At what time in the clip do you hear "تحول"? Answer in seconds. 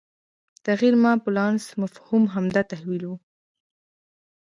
2.71-3.01